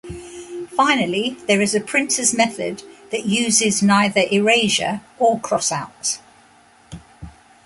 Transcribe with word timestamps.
Finally, 0.71 1.37
there 1.45 1.61
is 1.61 1.75
a 1.75 1.79
printers 1.79 2.33
method 2.33 2.81
that 3.11 3.27
uses 3.27 3.83
neither 3.83 4.23
erasure 4.31 5.01
or 5.19 5.39
crossouts. 5.41 6.17